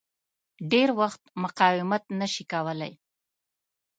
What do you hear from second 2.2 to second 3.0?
شي کولای.